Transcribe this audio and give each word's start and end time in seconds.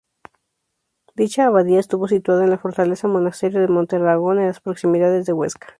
Dicha 1.15 1.45
Abadía 1.45 1.79
estuvo 1.79 2.07
situada 2.07 2.43
en 2.45 2.49
la 2.49 2.57
Fortaleza-monasterio 2.57 3.61
de 3.61 3.67
Montearagón, 3.67 4.39
en 4.39 4.47
las 4.47 4.59
proximidades 4.59 5.27
de 5.27 5.33
Huesca. 5.33 5.67